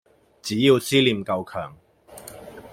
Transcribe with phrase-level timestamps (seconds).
[0.41, 1.77] 只要思念夠强